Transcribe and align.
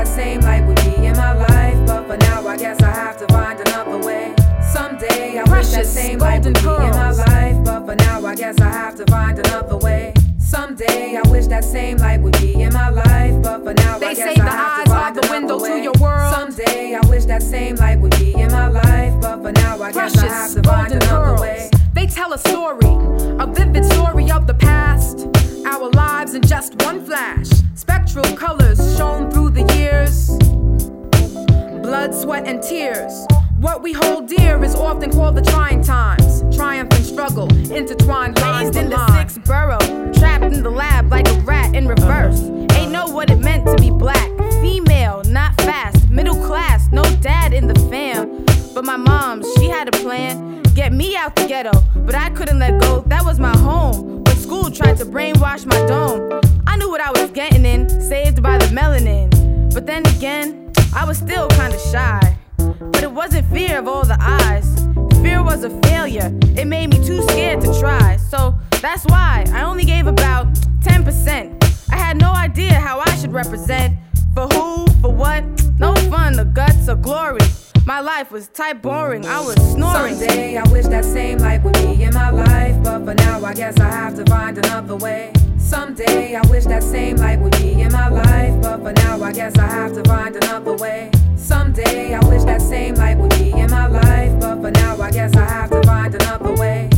that 0.00 0.08
same 0.08 0.40
light 0.40 0.66
would 0.66 0.76
be 0.76 1.04
in 1.06 1.14
my 1.14 1.34
life. 1.34 1.86
But 1.86 2.06
for 2.06 2.16
now, 2.16 2.46
I 2.48 2.56
guess 2.56 2.80
I 2.82 2.90
have 2.90 3.18
to 3.18 3.26
find 3.26 3.60
another 3.60 3.98
way. 3.98 4.34
Someday 4.72 5.38
I 5.38 5.42
wish 5.52 5.68
that 5.68 5.84
same 5.84 6.18
light 6.18 6.42
would 6.44 6.54
pearls. 6.54 6.78
be 6.80 6.84
in 6.86 6.90
my 6.92 7.10
life. 7.10 7.64
But 7.64 7.84
for 7.84 7.94
now, 7.96 8.24
I 8.24 8.34
guess 8.34 8.58
I 8.62 8.70
have 8.70 8.96
to 8.96 9.04
find 9.06 9.38
another 9.38 9.76
way. 9.76 10.14
Someday 10.38 11.18
I 11.22 11.28
wish 11.28 11.48
that 11.48 11.64
same 11.64 11.98
light 11.98 12.22
would 12.22 12.32
be 12.40 12.62
in 12.62 12.72
my 12.72 12.88
life, 12.88 13.42
but 13.42 13.62
for 13.62 13.74
now 13.74 13.98
they 13.98 14.06
I 14.06 14.14
guess 14.14 14.24
say 14.24 14.34
the 14.36 14.42
I 14.42 14.48
have 14.48 14.78
eyes 14.78 14.86
to 14.86 14.94
are 14.94 15.12
the 15.20 15.28
window 15.30 15.60
way. 15.60 15.68
to 15.68 15.82
your 15.84 15.92
world. 16.00 16.34
Someday 16.34 16.94
I 16.94 17.06
wish 17.06 17.26
that 17.26 17.42
same 17.42 17.76
light 17.76 18.00
would 18.00 18.18
be 18.18 18.32
in 18.32 18.50
my 18.50 18.68
life, 18.68 19.14
but 19.20 19.42
for 19.42 19.52
now 19.52 19.82
I 19.82 19.92
Precious 19.92 20.22
guess 20.22 20.30
I 20.30 20.34
have 20.34 20.54
to 20.54 20.62
find 20.62 20.92
another 20.94 21.36
pearls. 21.36 21.40
way. 21.42 21.70
They 21.92 22.06
tell 22.06 22.32
a 22.32 22.38
story, 22.38 22.86
a 23.38 23.46
vivid 23.46 23.84
story 23.84 24.30
of 24.30 24.46
the 24.46 24.54
past 24.54 25.26
our 25.66 25.90
lives 25.90 26.34
in 26.34 26.42
just 26.42 26.80
one 26.82 27.04
flash. 27.04 27.48
Spectral 27.74 28.24
colors 28.36 28.78
shown 28.96 29.30
through 29.30 29.50
the 29.50 29.64
years. 29.74 30.28
Blood, 31.82 32.14
sweat, 32.14 32.46
and 32.46 32.62
tears. 32.62 33.26
What 33.58 33.82
we 33.82 33.92
hold 33.92 34.26
dear 34.26 34.62
is 34.64 34.74
often 34.74 35.10
called 35.10 35.36
the 35.36 35.42
trying 35.42 35.82
times. 35.82 36.42
Triumph 36.56 36.92
and 36.94 37.04
struggle, 37.04 37.48
intertwined 37.70 38.40
Raised 38.40 38.76
in 38.76 38.88
the 38.88 39.06
six 39.12 39.34
sixth 39.34 39.48
borough, 39.48 40.12
trapped 40.12 40.44
in 40.44 40.62
the 40.62 40.70
lab 40.70 41.10
like 41.10 41.28
a 41.28 41.40
rat 41.40 41.74
in 41.74 41.86
reverse. 41.86 42.40
Ain't 42.76 42.92
know 42.92 43.08
what 43.08 43.30
it 43.30 43.38
meant 43.38 43.66
to 43.66 43.76
be 43.76 43.90
black. 43.90 44.30
Female, 44.62 45.22
not 45.24 45.54
fast, 45.60 46.08
middle 46.08 46.36
class, 46.46 46.90
no 46.90 47.02
dad 47.20 47.52
in 47.52 47.66
the 47.66 47.78
fam. 47.90 48.44
But 48.74 48.84
my 48.84 48.96
mom, 48.96 49.42
she 49.56 49.68
had 49.68 49.88
a 49.88 49.92
plan. 49.92 50.62
Get 50.74 50.92
me 50.92 51.16
out 51.16 51.36
the 51.36 51.46
ghetto, 51.46 51.72
but 51.96 52.14
I 52.14 52.30
couldn't 52.30 52.58
let 52.58 52.80
go. 52.80 53.00
That 53.08 53.24
was 53.24 53.38
my 53.38 53.56
home 53.58 54.20
school 54.50 54.68
tried 54.68 54.96
to 54.96 55.04
brainwash 55.04 55.64
my 55.64 55.80
dome. 55.86 56.40
I 56.66 56.76
knew 56.76 56.90
what 56.90 57.00
I 57.00 57.12
was 57.12 57.30
getting 57.30 57.64
in, 57.64 57.88
saved 57.88 58.42
by 58.42 58.58
the 58.58 58.64
melanin. 58.74 59.30
But 59.72 59.86
then 59.86 60.04
again, 60.16 60.72
I 60.92 61.04
was 61.04 61.18
still 61.18 61.46
kinda 61.50 61.78
shy. 61.78 62.36
But 62.56 63.04
it 63.04 63.12
wasn't 63.12 63.46
fear 63.52 63.78
of 63.78 63.86
all 63.86 64.02
the 64.02 64.18
eyes. 64.20 64.68
Fear 65.22 65.44
was 65.44 65.62
a 65.62 65.70
failure, 65.86 66.32
it 66.56 66.66
made 66.66 66.88
me 66.88 66.98
too 67.06 67.22
scared 67.28 67.60
to 67.60 67.78
try. 67.78 68.16
So 68.16 68.58
that's 68.82 69.04
why 69.04 69.44
I 69.54 69.62
only 69.62 69.84
gave 69.84 70.08
about 70.08 70.48
10%. 70.80 71.46
I 71.92 71.96
had 71.96 72.16
no 72.16 72.32
idea 72.32 72.74
how 72.74 72.98
I 72.98 73.10
should 73.18 73.32
represent 73.32 73.98
for 74.34 74.48
who 74.48 74.89
for 75.00 75.12
what? 75.12 75.44
No 75.78 75.94
fun 76.10 76.34
The 76.34 76.44
guts 76.44 76.88
or 76.88 76.96
glory. 76.96 77.40
My 77.86 78.00
life 78.00 78.30
was 78.30 78.48
type 78.48 78.82
boring, 78.82 79.24
I 79.26 79.40
was 79.40 79.56
snoring. 79.72 80.14
Someday 80.14 80.56
I 80.58 80.68
wish 80.70 80.86
that 80.86 81.04
same 81.04 81.38
life 81.38 81.62
would 81.64 81.74
be 81.74 82.02
in 82.02 82.12
my 82.12 82.30
life, 82.30 82.76
but 82.84 83.04
for 83.04 83.14
now 83.14 83.42
I 83.44 83.54
guess 83.54 83.80
I 83.80 83.90
have 83.90 84.14
to 84.16 84.24
find 84.26 84.58
another 84.58 84.96
way. 84.96 85.32
Someday 85.58 86.36
I 86.36 86.46
wish 86.48 86.64
that 86.66 86.82
same 86.82 87.16
life 87.16 87.40
would 87.40 87.56
be 87.58 87.80
in 87.80 87.90
my 87.92 88.08
life, 88.08 88.62
but 88.62 88.80
for 88.82 88.92
now 88.92 89.22
I 89.22 89.32
guess 89.32 89.56
I 89.58 89.66
have 89.66 89.94
to 89.94 90.02
find 90.04 90.36
another 90.36 90.76
way. 90.76 91.10
Someday 91.36 92.14
I 92.14 92.20
wish 92.28 92.44
that 92.44 92.60
same 92.60 92.94
life 92.96 93.16
would 93.16 93.30
be 93.30 93.50
in 93.52 93.70
my 93.70 93.86
life, 93.86 94.38
but 94.40 94.60
for 94.60 94.70
now 94.70 95.00
I 95.00 95.10
guess 95.10 95.34
I 95.34 95.44
have 95.48 95.70
to 95.70 95.82
find 95.82 96.14
another 96.14 96.54
way 96.54 96.89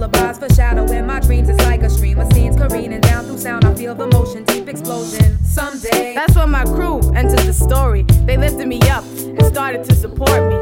lullabies 0.00 0.38
for 0.38 0.48
shadow 0.54 0.90
in 0.92 1.06
my 1.06 1.20
dreams. 1.20 1.48
It's 1.50 1.62
like 1.64 1.82
a 1.82 1.90
stream 1.90 2.18
of 2.18 2.32
scenes 2.32 2.56
careening 2.56 3.02
down 3.02 3.24
through 3.26 3.38
sound. 3.38 3.64
I 3.66 3.74
feel 3.74 3.94
the 3.94 4.06
motion, 4.06 4.44
deep 4.44 4.66
explosion. 4.68 5.38
Someday. 5.44 6.14
That's 6.14 6.34
when 6.36 6.50
my 6.50 6.64
crew 6.64 7.00
entered 7.12 7.40
the 7.40 7.52
story. 7.52 8.04
They 8.24 8.38
lifted 8.38 8.66
me 8.66 8.80
up 8.88 9.04
and 9.04 9.44
started 9.44 9.84
to 9.84 9.94
support 9.94 10.42
me. 10.50 10.58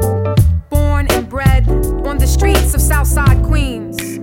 Born 0.69 1.07
and 1.11 1.29
bred 1.29 1.69
on 2.05 2.17
the 2.17 2.27
streets 2.27 2.73
of 2.73 2.81
Southside 2.81 3.41
Queens. 3.43 4.17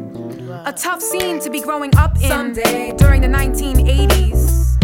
A 0.67 0.73
tough 0.73 1.01
scene 1.01 1.41
to 1.41 1.49
be 1.49 1.61
growing 1.61 1.97
up 1.97 2.17
in 2.17 2.29
Someday. 2.29 2.93
during 2.99 3.23
the 3.23 3.29
1980s. 3.29 4.77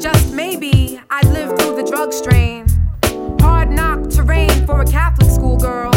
Just 0.00 0.32
maybe 0.32 0.98
I'd 1.10 1.26
live 1.26 1.58
through 1.58 1.76
the 1.76 1.82
drug 1.82 2.14
strain. 2.14 2.66
Hard 3.40 3.70
knock 3.70 4.08
terrain 4.08 4.66
for 4.66 4.80
a 4.80 4.86
Catholic 4.86 5.30
schoolgirl 5.30 5.92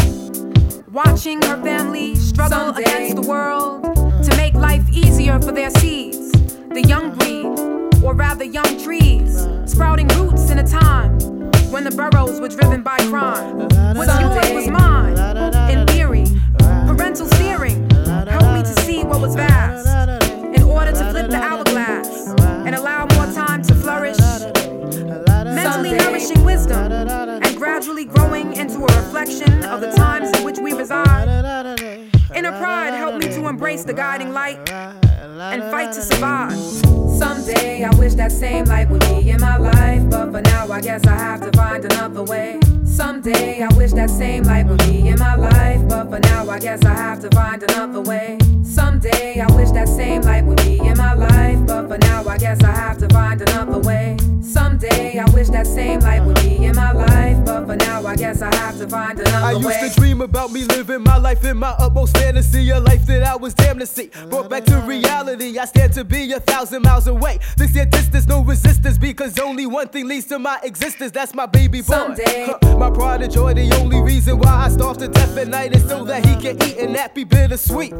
watching 0.92 1.40
her 1.42 1.62
family 1.62 2.16
struggle 2.16 2.74
Someday. 2.74 2.82
against 2.82 3.16
the 3.16 3.22
world 3.22 3.82
to 4.24 4.36
make 4.36 4.54
life 4.54 4.88
easier 4.90 5.38
for 5.40 5.52
their 5.52 5.70
seeds, 5.70 6.32
the 6.32 6.82
young 6.86 7.14
breed, 7.16 8.02
or 8.02 8.14
rather 8.14 8.44
young 8.44 8.78
trees, 8.82 9.46
sprouting 9.66 10.08
roots 10.08 10.50
in 10.50 10.58
a 10.58 10.66
time 10.66 11.18
when 11.70 11.84
the 11.84 11.90
boroughs 11.92 12.40
were 12.40 12.48
driven 12.48 12.82
by 12.82 12.96
crime. 13.08 13.58
What's 13.96 14.20
yours 14.20 14.52
was 14.52 14.68
mine, 14.68 15.16
in 15.70 15.86
theory, 15.86 16.24
parental 16.58 17.26
steering 17.26 17.88
helped 17.90 18.52
me 18.52 18.62
to 18.62 18.80
see 18.82 19.04
what 19.04 19.20
was 19.20 19.36
vast 19.36 19.86
in 20.26 20.62
order 20.64 20.90
to 20.90 21.10
flip 21.10 21.30
the 21.30 21.36
hourglass 21.36 22.30
and 22.66 22.74
allow 22.74 23.06
more 23.14 23.32
time 23.32 23.62
to 23.62 23.74
flourish. 23.76 24.18
Mentally 24.18 25.92
nourishing 25.92 26.44
wisdom 26.44 27.39
gradually 27.80 28.04
growing 28.04 28.52
into 28.56 28.76
a 28.76 29.00
reflection 29.00 29.64
of 29.64 29.80
the 29.80 29.90
times 29.92 30.30
in 30.36 30.44
which 30.44 30.58
we 30.58 30.74
reside. 30.74 31.26
Inner 32.34 32.50
pride 32.58 32.92
helped 32.92 33.24
me 33.24 33.32
to 33.32 33.48
embrace 33.48 33.84
the 33.84 33.94
guiding 33.94 34.34
light 34.34 34.58
and 34.68 35.62
fight 35.70 35.90
to 35.94 36.02
survive. 36.02 36.52
Someday 36.52 37.82
I 37.84 37.94
wish 37.96 38.12
that 38.16 38.32
same 38.32 38.66
light 38.66 38.90
would 38.90 39.00
be 39.00 39.30
in 39.30 39.40
my 39.40 39.56
life, 39.56 40.10
but 40.10 40.30
for 40.30 40.42
now 40.42 40.70
I 40.70 40.82
guess 40.82 41.06
I 41.06 41.16
have 41.16 41.40
to 41.40 41.56
find 41.56 41.82
another 41.86 42.22
way. 42.22 42.60
Someday 42.90 43.62
I 43.62 43.68
wish 43.76 43.92
that 43.92 44.10
same 44.10 44.44
light 44.44 44.66
would 44.66 44.78
be 44.78 45.08
in 45.08 45.18
my 45.18 45.34
life, 45.36 45.88
but 45.88 46.10
for 46.10 46.18
now 46.18 46.50
I 46.50 46.58
guess 46.58 46.84
I 46.84 46.92
have 46.92 47.20
to 47.20 47.30
find 47.30 47.62
another 47.62 48.00
way. 48.00 48.38
Someday 48.64 49.40
I 49.40 49.46
wish 49.54 49.70
that 49.70 49.88
same 49.88 50.22
light 50.22 50.44
would 50.44 50.58
be 50.58 50.78
in 50.78 50.96
my 50.96 51.14
life, 51.14 51.66
but 51.66 51.88
for 51.88 51.98
now 51.98 52.26
I 52.28 52.36
guess 52.36 52.62
I 52.62 52.72
have 52.72 52.98
to 52.98 53.08
find 53.08 53.40
another 53.40 53.78
way. 53.78 54.16
Someday 54.42 55.18
I 55.18 55.30
wish 55.30 55.48
that 55.48 55.66
same 55.66 56.00
light 56.00 56.24
would 56.24 56.36
be 56.42 56.64
in 56.64 56.74
my 56.74 56.92
life, 56.92 57.44
but 57.44 57.66
for 57.66 57.76
now 57.76 58.04
I 58.04 58.16
guess 58.16 58.42
I 58.42 58.54
have 58.56 58.76
to 58.78 58.88
find 58.88 59.18
another 59.18 59.46
way. 59.46 59.52
I 59.52 59.54
way. 59.54 59.80
used 59.80 59.94
to 59.94 60.00
dream 60.00 60.20
about 60.20 60.50
me 60.50 60.64
living 60.64 61.02
my 61.02 61.16
life 61.16 61.44
in 61.44 61.56
my 61.56 61.70
utmost 61.78 62.16
fantasy, 62.16 62.68
a 62.70 62.80
life 62.80 63.06
that 63.06 63.22
I 63.22 63.36
was 63.36 63.54
damned 63.54 63.80
to 63.80 63.86
see. 63.86 64.10
Brought 64.28 64.50
back 64.50 64.64
to 64.64 64.76
reality, 64.80 65.58
I 65.58 65.64
stand 65.66 65.92
to 65.94 66.04
be 66.04 66.32
a 66.32 66.40
thousand 66.40 66.82
miles 66.82 67.06
away. 67.06 67.38
This 67.56 67.74
year 67.74 67.86
distance, 67.86 68.26
no 68.26 68.42
resistance, 68.42 68.98
because 68.98 69.38
only 69.38 69.66
one 69.66 69.88
thing 69.88 70.08
leads 70.08 70.26
to 70.26 70.38
my 70.38 70.58
existence. 70.64 71.12
That's 71.12 71.34
my 71.34 71.46
baby 71.46 71.80
boy. 71.80 71.94
Someday. 71.94 72.46
Huh, 72.46 72.58
my 72.80 72.90
pride 72.90 73.20
and 73.20 73.30
joy, 73.30 73.52
the 73.52 73.70
only 73.78 74.00
reason 74.00 74.38
why 74.38 74.64
I 74.64 74.68
starve 74.70 74.96
to 74.98 75.08
death 75.08 75.36
at 75.36 75.48
night 75.48 75.76
is 75.76 75.86
so 75.86 76.02
that 76.04 76.24
he 76.24 76.34
can 76.36 76.56
eat 76.62 76.78
and 76.78 76.94
that 76.94 77.14
be 77.14 77.24
bittersweet. 77.24 77.92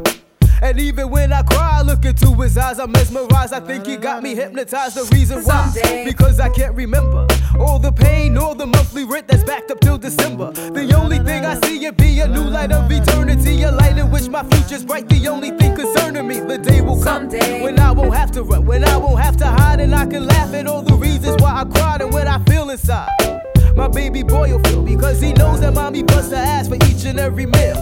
And 0.63 0.79
even 0.79 1.11
when 1.11 1.31
I 1.31 1.43
cry, 1.43 1.77
I 1.79 1.81
look 1.83 2.03
into 2.03 2.33
his 2.41 2.57
eyes, 2.57 2.79
I'm 2.79 2.91
mesmerized. 2.91 3.53
I 3.53 3.59
think 3.59 3.85
he 3.85 3.95
got 3.95 4.23
me 4.23 4.33
hypnotized. 4.33 4.95
The 4.95 5.07
reason 5.15 5.43
why, 5.43 5.71
because 6.03 6.39
I 6.39 6.49
can't 6.49 6.75
remember 6.75 7.27
all 7.59 7.77
the 7.77 7.91
pain, 7.91 8.37
all 8.37 8.55
the 8.55 8.65
monthly 8.65 9.03
rent 9.03 9.27
that's 9.27 9.43
backed 9.43 9.69
up 9.69 9.79
till 9.81 9.99
December. 9.99 10.51
The 10.51 10.93
only 10.95 11.19
thing 11.19 11.45
I 11.45 11.59
see 11.61 11.85
it 11.85 11.95
be 11.97 12.19
a 12.19 12.27
new 12.27 12.43
light 12.43 12.71
of 12.71 12.91
eternity, 12.91 13.61
a 13.61 13.71
light 13.71 13.99
in 13.99 14.09
which 14.09 14.29
my 14.29 14.43
future's 14.49 14.83
bright. 14.83 15.07
The 15.09 15.27
only 15.27 15.51
thing 15.51 15.75
concerning 15.75 16.27
me, 16.27 16.39
the 16.39 16.57
day 16.57 16.81
will 16.81 17.01
come 17.03 17.29
Someday. 17.29 17.61
when 17.61 17.79
I 17.79 17.91
won't 17.91 18.15
have 18.15 18.31
to 18.31 18.41
run, 18.41 18.65
when 18.65 18.83
I 18.83 18.97
won't 18.97 19.21
have 19.21 19.37
to 19.37 19.45
hide, 19.45 19.79
and 19.79 19.93
I 19.93 20.07
can 20.07 20.25
laugh 20.25 20.51
at 20.55 20.65
all 20.65 20.81
the 20.81 20.95
reasons 20.95 21.39
why 21.39 21.61
I 21.61 21.65
cried 21.65 22.01
and 22.01 22.11
what 22.11 22.25
I 22.25 22.43
feel 22.45 22.69
inside. 22.71 23.40
My 23.75 23.87
baby 23.87 24.21
boy 24.23 24.51
will 24.51 24.59
feel 24.59 24.83
because 24.83 25.21
he 25.21 25.33
knows 25.33 25.61
that 25.61 25.73
mommy 25.73 26.03
busts 26.03 26.31
her 26.31 26.37
ass 26.37 26.67
for 26.67 26.75
each 26.75 27.05
and 27.05 27.19
every 27.19 27.45
meal. 27.45 27.75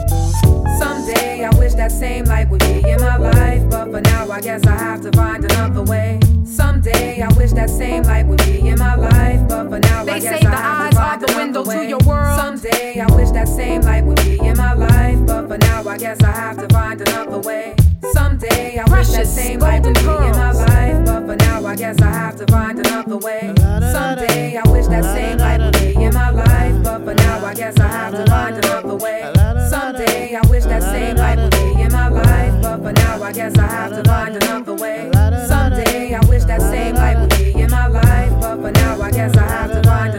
Someday 0.79 1.43
I 1.43 1.50
wish 1.58 1.74
that 1.74 1.91
same 1.91 2.25
light 2.25 2.50
would 2.50 2.60
be 2.62 2.88
in 2.89 3.01
my 3.01 3.17
life, 3.17 3.69
but 3.69 3.91
for 3.91 4.01
now 4.01 4.29
I 4.31 4.39
guess 4.39 4.65
I 4.65 4.77
have 4.77 5.01
to 5.01 5.12
find 5.12 5.43
another 5.43 5.84
way. 5.84 6.19
Someday 6.46 7.22
I 7.22 7.27
wish 7.34 7.51
that 7.53 7.69
same 7.69 8.03
light 8.03 8.25
would 8.27 8.43
be 8.46 8.67
in 8.67 8.77
my 8.79 8.96
life, 8.96 9.48
but 9.50 9.69
for 9.69 9.79
now 9.79 10.05
They 10.05 10.13
I 10.13 10.19
guess 10.19 10.39
say 10.39 10.48
I 10.48 10.50
the 10.51 10.58
have 10.58 10.81
eyes 10.81 10.93
to 10.93 11.00
are 11.00 11.10
find 11.10 11.22
the 11.22 11.27
another 11.27 11.63
window 11.63 11.72
to 11.72 11.88
your 11.88 12.00
world. 12.05 12.39
Someday 12.39 13.00
I 13.01 13.15
wish 13.15 13.31
that 13.31 13.48
same 13.48 13.81
light 13.81 14.03
would 14.05 14.22
be 14.24 14.39
in 14.39 14.58
my 14.58 14.74
life, 14.74 15.25
but 15.25 15.48
for 15.48 15.58
now 15.58 15.88
I 15.88 15.98
guess 15.98 16.22
I 16.24 16.31
have 16.31 16.58
to 16.58 16.67
find 16.74 17.01
another 17.01 17.39
way. 17.39 17.75
Someday 18.01 18.77
I 18.77 18.89
wish 18.89 19.10
that 19.10 19.27
same 19.27 19.60
light 19.60 19.84
would 19.84 19.94
be 19.96 20.00
in 20.00 20.08
my 20.08 20.51
life, 20.51 21.06
but 21.06 21.25
for 21.25 21.36
now 21.36 21.65
I 21.65 21.75
guess 21.75 22.01
I 22.01 22.12
have 22.12 22.38
to 22.38 22.46
find 22.48 22.79
another 22.79 23.18
way. 23.18 23.53
Someday 23.58 24.58
I 24.58 24.70
wish 24.70 24.88
that 24.88 25.03
same 25.03 25.38
light 25.38 25.60
would 25.60 25.74
be 25.74 26.03
in 26.03 26.13
my 26.13 26.29
life, 26.29 26.84
but 26.84 27.03
for 27.03 27.13
now 27.13 27.46
I 27.46 27.53
guess 27.53 27.77
I 27.79 27.88
have 27.88 28.13
to 28.13 28.25
find 28.25 28.58
another 28.58 28.96
way. 28.96 29.32
Someday 29.70 30.36
I 30.36 30.48
wish 30.48 30.63
that 30.65 30.82
same 30.84 31.18
light 31.18 31.38
would 31.39 31.51
be 31.51 31.82
in 31.82 31.91
my 31.91 32.08
life, 32.08 32.62
but 32.62 32.77
for 32.82 32.94
now 32.94 33.22
I 33.22 33.32
guess 33.34 33.58
I 33.58 33.68
have 33.68 33.91
to 33.91 34.03
find 34.10 34.36
another 34.36 34.75
way. 34.75 35.12
Someday 35.48 36.13
I 36.15 36.25
wish 36.25 36.46
that 36.46 36.62
same 36.62 36.96
light 36.96 37.20
would 37.20 37.29
be 37.38 37.51
in 37.60 37.70
my 37.70 37.88
life, 37.88 38.32
but 38.41 38.62
for 38.62 38.72
now 38.72 39.01
I 39.01 39.12
guess 39.12 39.36
I 39.36 39.48
have 39.48 39.72
to 39.72 39.84
find 39.84 40.13
another 40.13 40.13
way. 40.13 40.19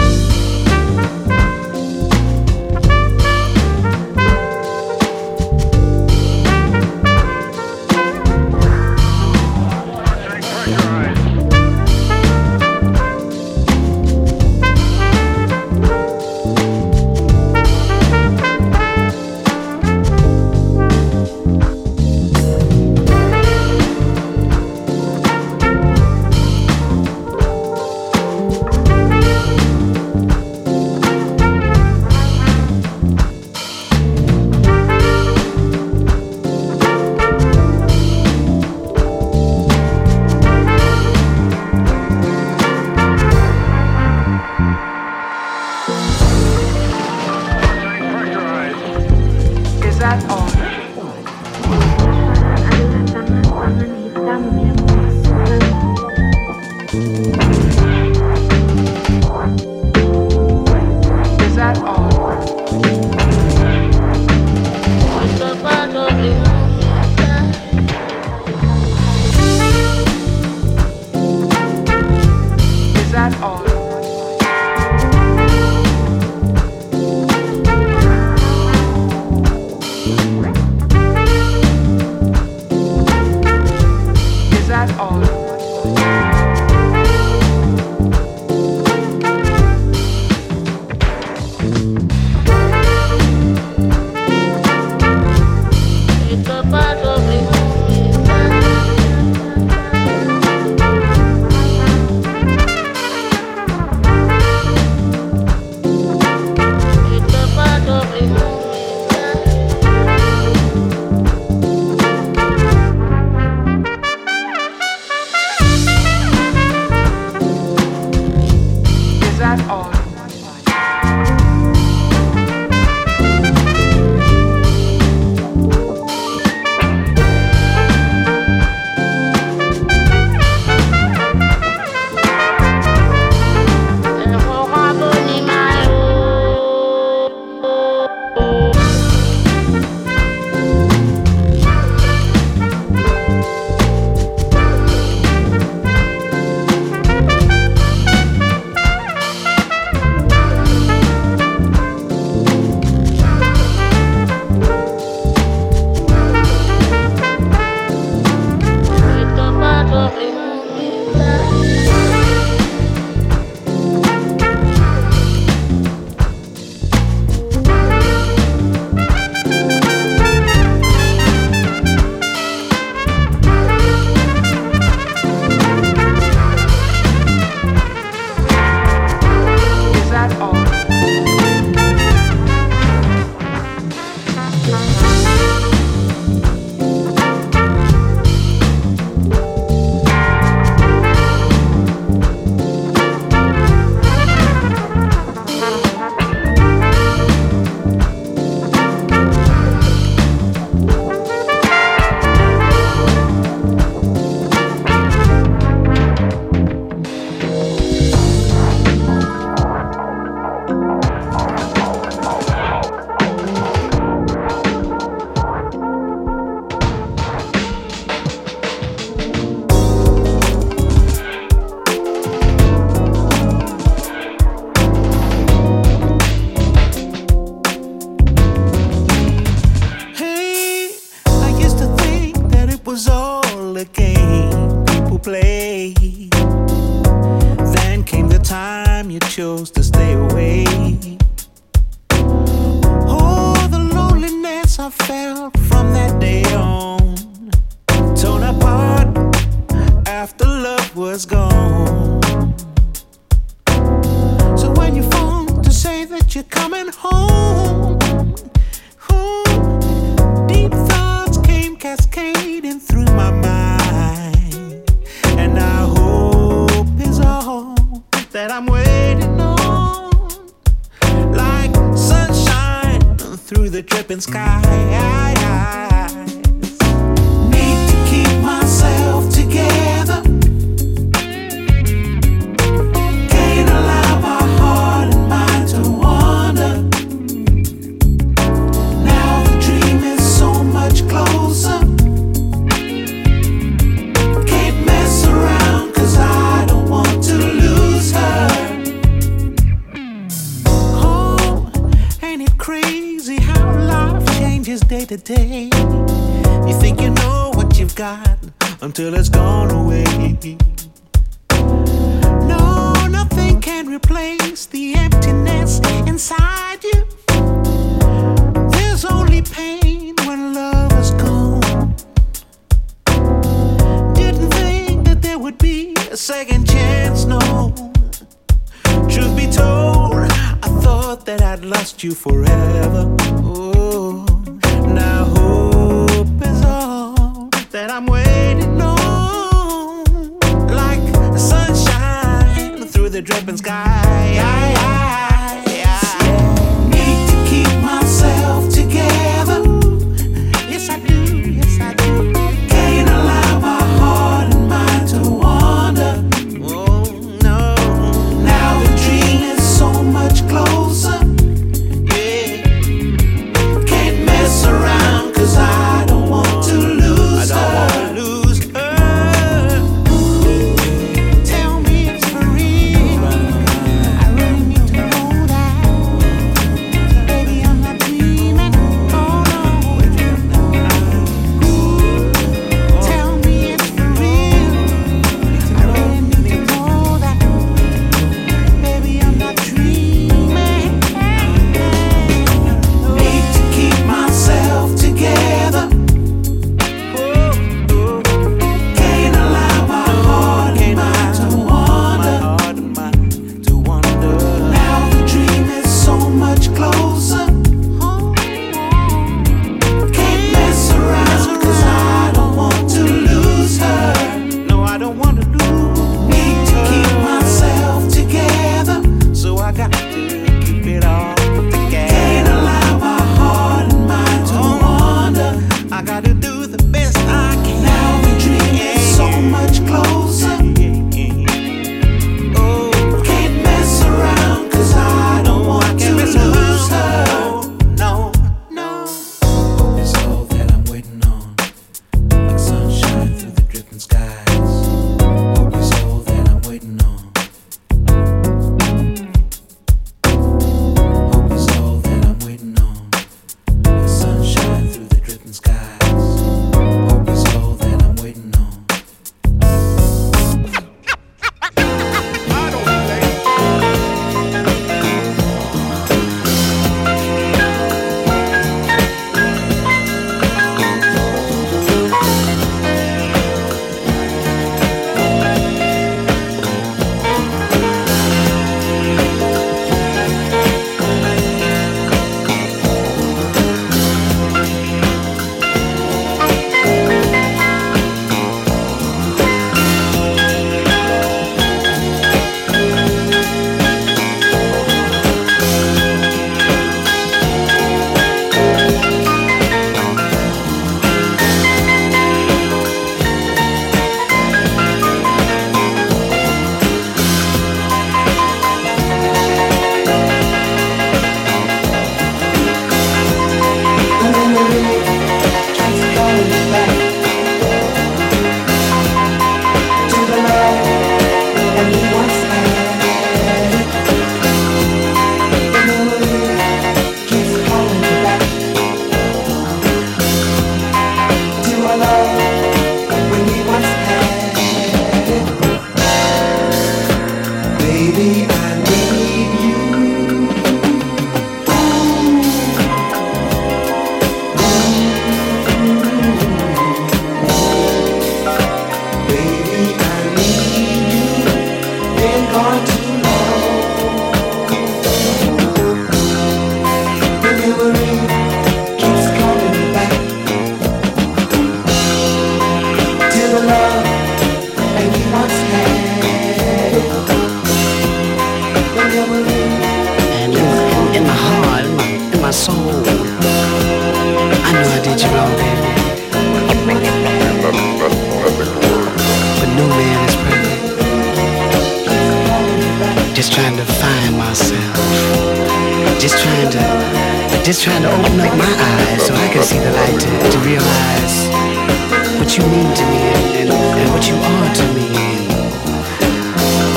Closer. 332.09 332.41
Yeah. 332.41 332.60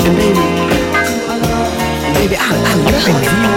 And 0.05 0.15
baby, 0.17 0.39
baby, 2.13 2.35
I, 2.37 2.53
I 2.53 2.75
love 2.75 3.07
you. 3.09 3.55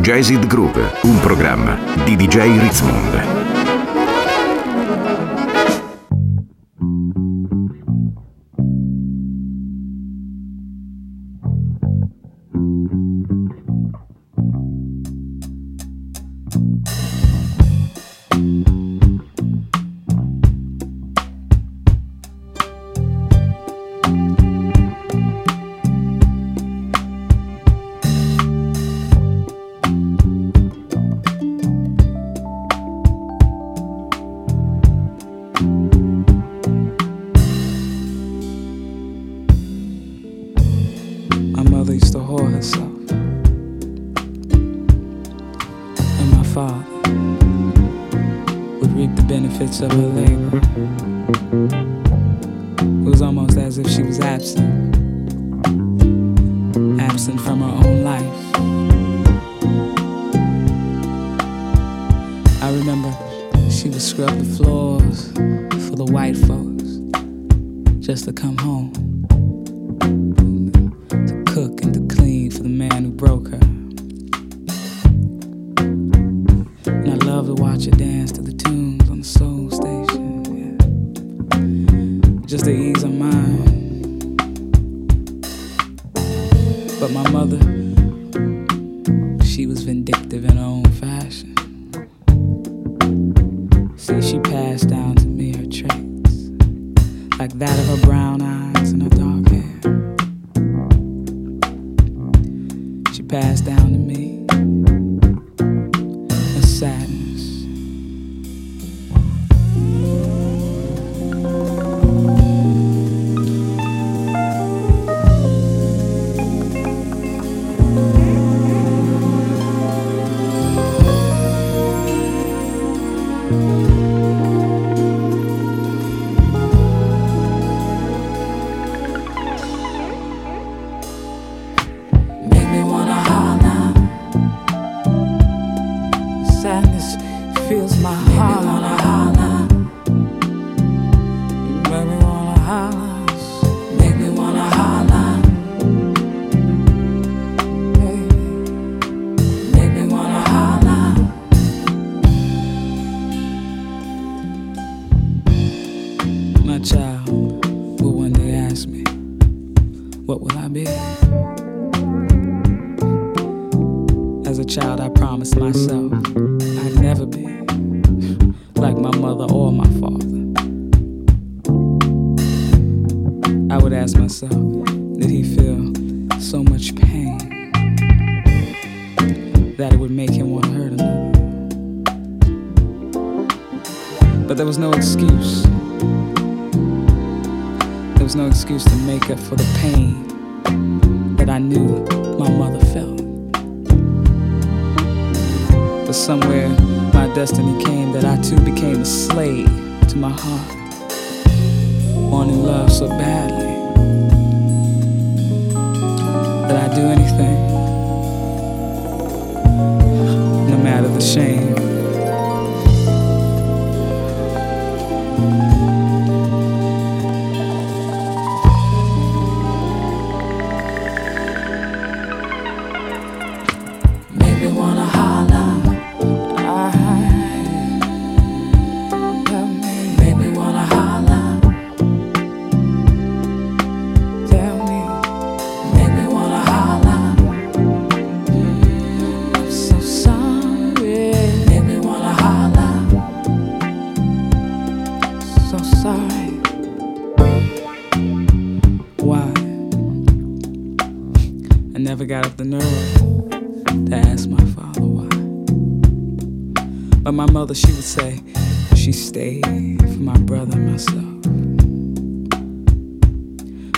Jazzid 0.00 0.46
Group, 0.46 0.78
un 1.02 1.20
programma 1.20 1.78
di 2.04 2.16
DJ 2.16 2.58
Ritzmond. 2.58 3.55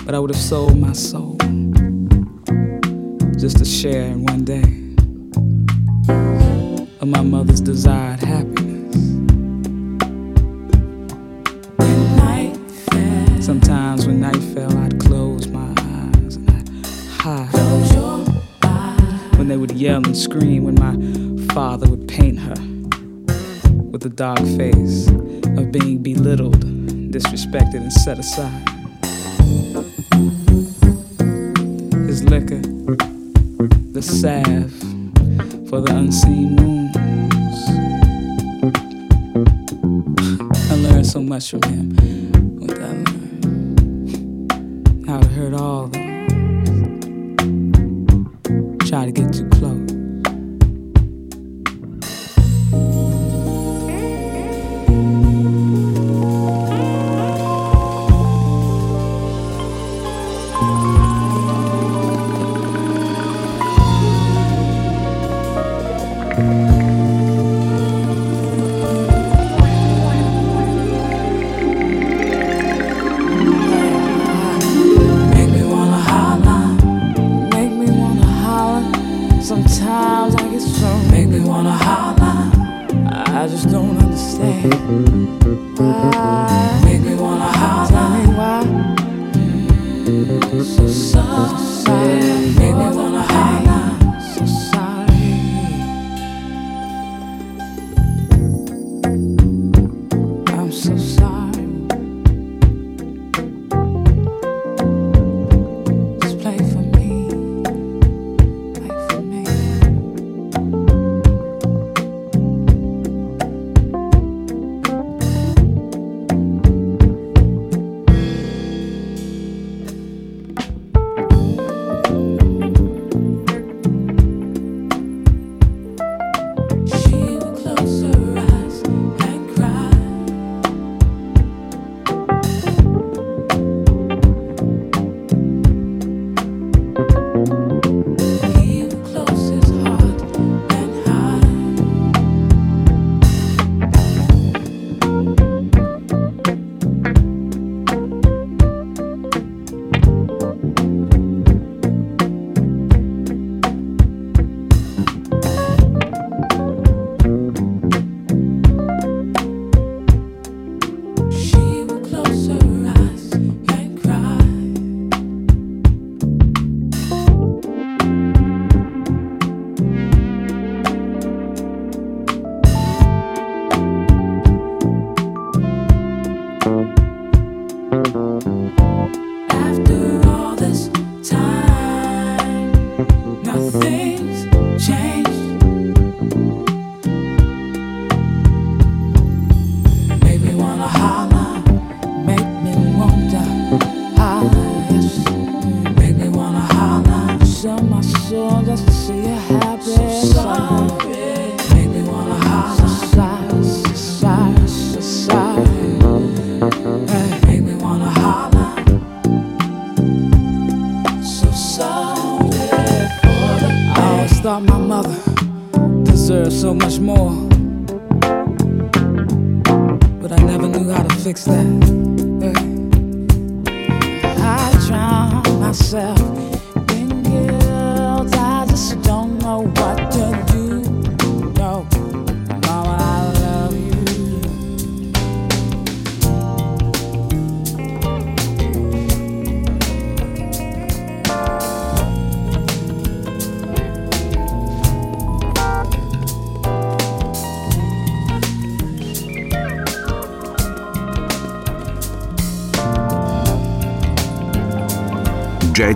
But 0.09 0.15
I 0.15 0.21
would 0.21 0.31
have 0.31 0.41
sold 0.43 0.79
my 0.79 0.95
soul 0.95 1.37
just 3.37 3.59
to 3.59 3.65
share 3.67 4.05
in 4.05 4.25
one 4.25 4.43
day 4.43 4.63
of 7.03 7.09
my 7.09 7.21
mother's 7.21 7.61
desired 7.61 8.21
happiness. 8.21 8.97
When 11.77 12.17
night 12.17 12.57
fell, 12.71 13.43
sometimes 13.43 14.07
when 14.07 14.23
night 14.23 14.43
fell, 14.55 14.75
I'd 14.79 14.99
close 14.99 15.47
my 15.49 15.75
eyes 15.77 16.37
and 16.37 16.51
I'd 16.53 16.71
hide. 17.21 17.51
Close 17.51 17.93
your. 17.93 18.25
When 19.37 19.49
they 19.49 19.59
would 19.59 19.73
yell 19.73 19.99
and 19.99 20.17
scream, 20.17 20.65
when 20.65 20.77
my 20.77 20.97
father 21.53 21.87
would 21.87 22.09
paint 22.09 22.39
her 22.39 22.57
with 23.91 24.07
a 24.07 24.13
dark 24.15 24.39
face 24.57 25.09
of 25.09 25.71
being 25.71 26.03
belittled, 26.03 26.61
disrespected, 27.13 27.83
and 27.83 27.93
set 27.93 28.19
aside. 28.19 28.68
liquor, 32.29 32.61
the 33.93 34.03
salve 34.03 34.71
for 35.69 35.81
the 35.81 35.97
unseen 35.97 36.57
wounds. 36.57 36.99
I 40.71 40.75
learned 40.77 41.07
so 41.07 41.23
much 41.23 41.51
from 41.51 41.63
him. 41.63 41.98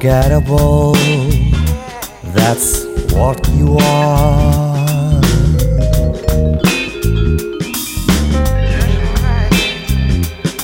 Unforgettable, 0.00 0.92
that's 2.22 2.84
what 3.12 3.48
you 3.48 3.78
are. 3.80 5.20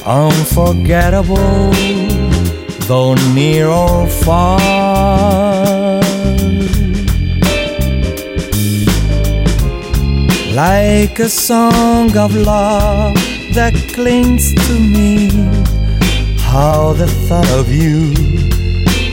Unforgettable, 0.06 1.72
though 2.86 3.16
near 3.34 3.66
or 3.66 4.06
far. 4.06 4.60
Like 10.54 11.18
a 11.18 11.28
song 11.28 12.16
of 12.16 12.36
love 12.36 13.16
that 13.54 13.74
clings 13.94 14.54
to 14.54 14.78
me. 14.78 15.30
How 16.38 16.92
the 16.92 17.08
thought 17.26 17.50
of 17.50 17.68
you 17.72 18.23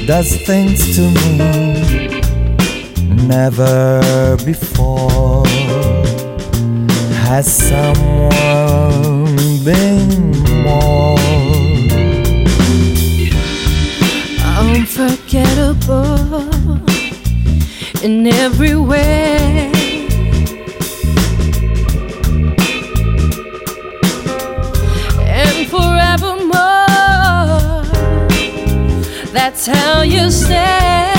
does 0.06 0.36
things 0.46 0.96
to 0.96 1.02
me. 1.02 2.10
Never 3.28 4.38
before 4.46 5.46
has 7.26 7.46
someone 7.52 9.36
been 9.64 10.32
more 10.64 11.18
unforgettable 14.58 16.50
in 18.04 18.28
every 18.28 18.76
way. 18.76 19.81
How 29.68 30.02
you 30.02 30.32
stay. 30.32 31.11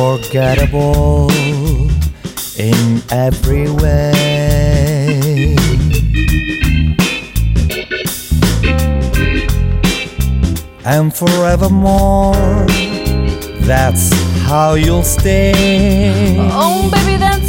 Unforgettable 0.00 1.30
in 2.58 3.02
every 3.10 3.70
way. 3.70 5.54
And 10.86 11.14
forevermore, 11.14 12.34
that's 13.66 14.10
how 14.48 14.74
you'll 14.74 15.02
stay. 15.02 16.36
Oh, 16.50 16.90
baby, 16.90 17.18
that's 17.18 17.39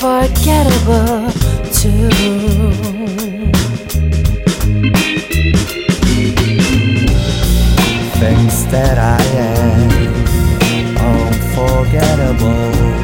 unforgettable 0.00 1.32
too. 1.72 2.08
Thinks 8.18 8.62
that 8.64 8.98
I 8.98 9.22
am 9.34 9.88
unforgettable. 10.98 12.97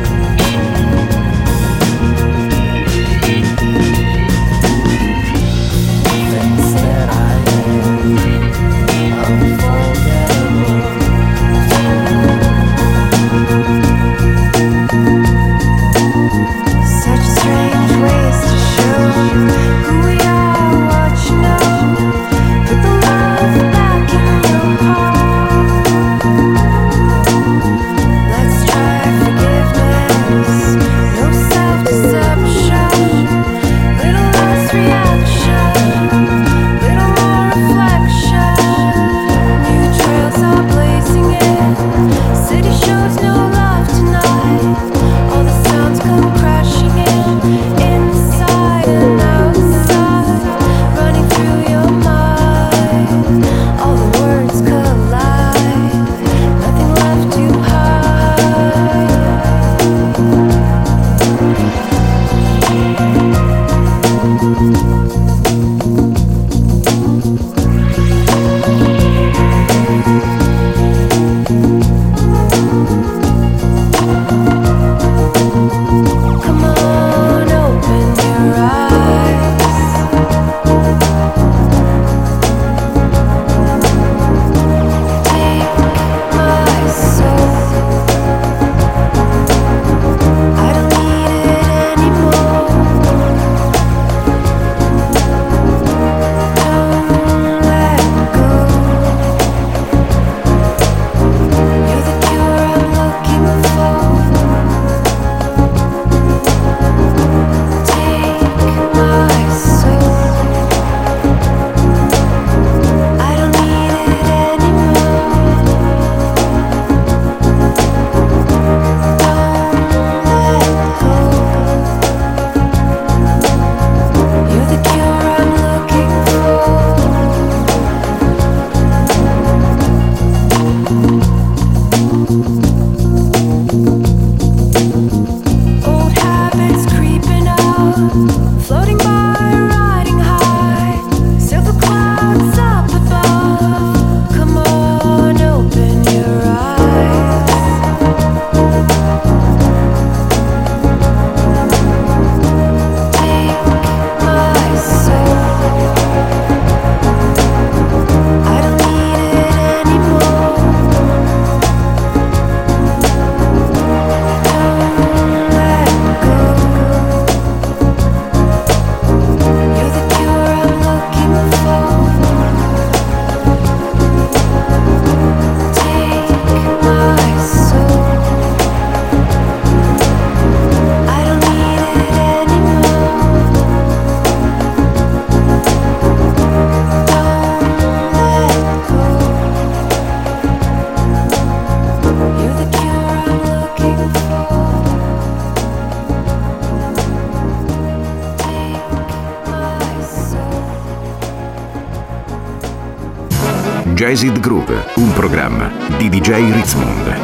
Jazz 204.06 204.22
Groove, 204.38 204.84
un 204.96 205.14
programma 205.14 205.72
di 205.96 206.10
DJ 206.10 206.52
Ritzmond. 206.52 207.23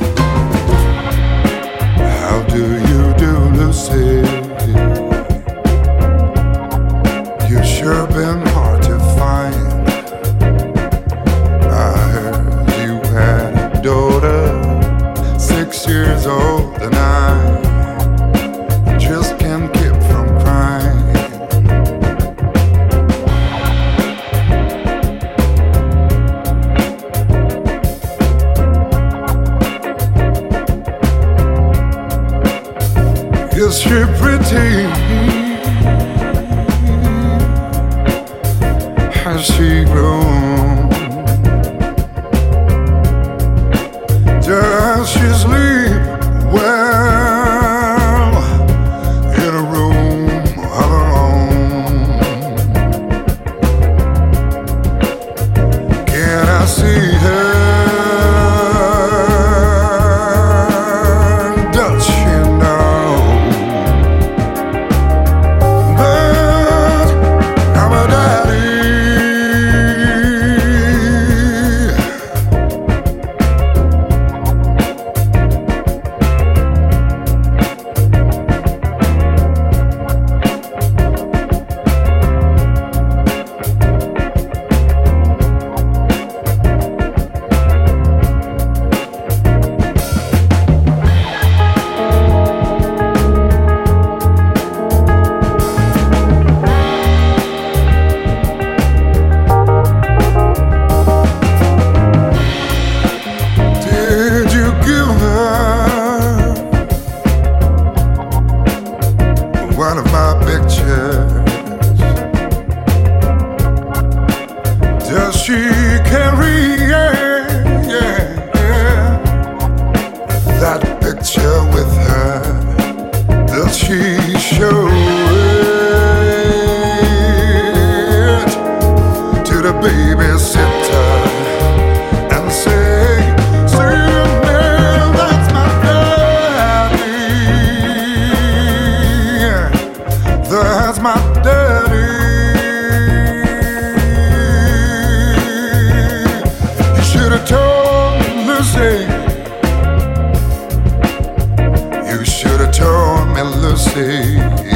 mercy. 153.71 154.70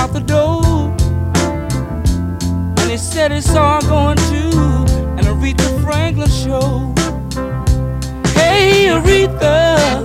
out 0.00 0.12
the 0.14 0.20
door. 0.20 0.62
And 2.80 2.90
he 2.90 2.96
said 2.96 3.32
it's 3.32 3.54
all 3.54 3.82
going 3.82 4.16
to 4.32 4.42
an 5.18 5.24
Aretha 5.32 5.68
Franklin 5.84 6.30
show. 6.30 6.94
Hey, 8.38 8.86
Aretha, 8.94 9.56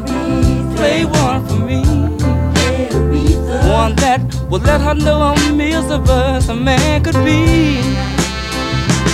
Aretha. 0.04 0.76
play 0.76 1.06
one 1.06 1.42
for 1.48 1.60
me. 1.70 1.82
Hey, 2.60 2.90
One 3.82 3.96
that 4.04 4.20
will 4.50 4.64
let 4.72 4.82
her 4.82 4.96
know 4.96 5.20
how 5.20 5.54
miserable 5.54 6.12
as 6.40 6.50
a 6.50 6.56
man 6.56 7.02
could 7.06 7.20
be. 7.30 7.42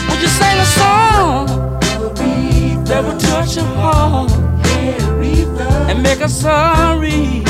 Would 0.07 0.19
you 0.25 0.31
sing 0.39 0.57
a 0.65 0.69
song 0.79 1.47
Aretha. 1.93 2.87
that 2.87 3.01
will 3.05 3.19
touch 3.29 3.53
her 3.55 3.69
heart 3.83 4.31
hey, 4.65 4.97
and 5.89 6.01
make 6.01 6.19
her 6.25 6.27
sorry 6.27 7.43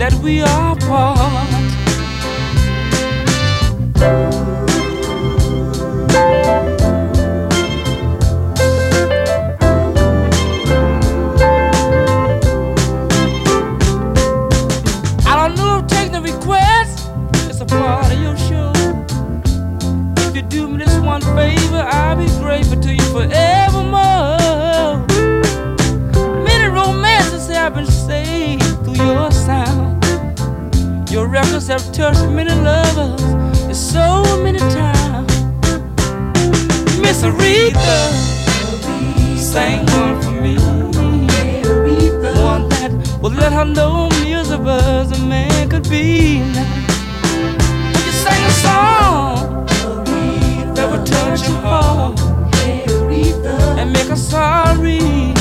that 0.00 0.14
we 0.22 0.40
are 0.40 0.76
apart? 0.76 1.57
Records 31.58 31.84
have 31.84 31.92
touched 31.92 32.30
many 32.30 32.54
lovers 32.54 33.76
so 33.76 34.22
many 34.44 34.60
times. 34.60 35.40
Miss 37.00 37.24
Aretha, 37.24 37.98
sing 39.36 39.84
one 39.86 40.22
for 40.22 40.30
me. 40.40 40.54
One 42.44 42.68
that 42.68 42.92
will 43.20 43.32
let 43.32 43.52
her 43.52 43.64
know 43.64 44.08
millions 44.10 44.50
of 44.50 44.68
us 44.68 45.10
a 45.18 45.20
man 45.24 45.68
could 45.68 45.88
be. 45.90 46.42
Would 47.92 48.06
you 48.06 48.12
sing 48.12 48.44
a 48.44 48.54
song 48.62 49.66
that 50.76 50.88
would 50.88 51.04
touch 51.04 51.48
your 51.48 51.58
heart 51.58 52.20
and 53.80 53.92
make 53.92 54.06
her 54.06 54.14
sorry 54.14 55.34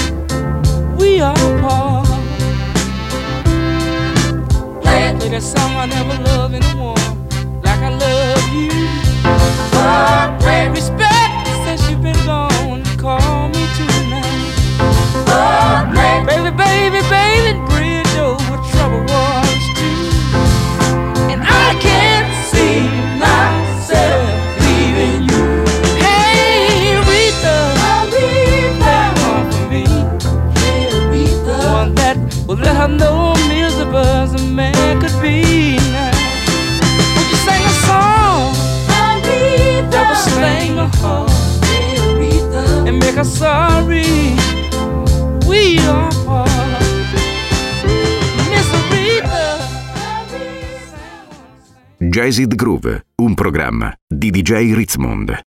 we 0.97 1.21
are 1.21 1.37
apart? 1.59 2.06
Play 5.27 5.39
that 5.39 5.43
song 5.43 5.75
I 5.75 5.85
never 5.87 6.23
loved 6.23 6.53
anyone 6.55 6.95
like 7.61 7.81
I 7.81 7.89
love 7.89 8.47
you. 8.55 8.71
Oh, 9.75 10.37
great 10.39 10.69
respect 10.69 11.47
since 11.65 11.89
you've 11.89 12.01
been 12.01 12.15
gone. 12.25 12.81
Call 12.95 13.49
me 13.49 13.67
tonight. 13.75 14.55
Oh, 15.27 15.76
and 43.17 43.23
make 43.23 43.23
her 43.23 43.23
sorry 43.23 44.35
we 45.47 45.79
are 45.79 46.09
apart? 46.09 46.49
Miss 48.49 48.69
Aretha. 48.73 49.57
Jazzid 51.97 52.55
Groove, 52.55 53.05
un 53.15 53.33
programma 53.33 53.93
di 54.07 54.29
DJ 54.29 54.73
Ritzmond. 54.73 55.46